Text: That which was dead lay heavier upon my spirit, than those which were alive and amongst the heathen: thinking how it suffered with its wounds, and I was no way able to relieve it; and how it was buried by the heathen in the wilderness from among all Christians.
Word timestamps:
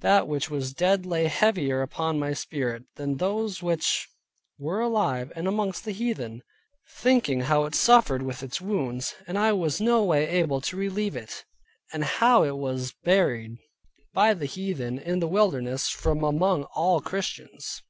That 0.00 0.28
which 0.28 0.50
was 0.50 0.74
dead 0.74 1.06
lay 1.06 1.24
heavier 1.26 1.80
upon 1.80 2.18
my 2.18 2.34
spirit, 2.34 2.84
than 2.96 3.16
those 3.16 3.62
which 3.62 4.10
were 4.58 4.78
alive 4.80 5.32
and 5.34 5.48
amongst 5.48 5.86
the 5.86 5.92
heathen: 5.92 6.42
thinking 6.98 7.40
how 7.40 7.64
it 7.64 7.74
suffered 7.74 8.20
with 8.20 8.42
its 8.42 8.60
wounds, 8.60 9.14
and 9.26 9.38
I 9.38 9.52
was 9.54 9.80
no 9.80 10.04
way 10.04 10.28
able 10.28 10.60
to 10.60 10.76
relieve 10.76 11.16
it; 11.16 11.46
and 11.94 12.04
how 12.04 12.42
it 12.44 12.58
was 12.58 12.92
buried 12.92 13.56
by 14.12 14.34
the 14.34 14.44
heathen 14.44 14.98
in 14.98 15.18
the 15.20 15.26
wilderness 15.28 15.88
from 15.88 16.24
among 16.24 16.64
all 16.64 17.00
Christians. 17.00 17.80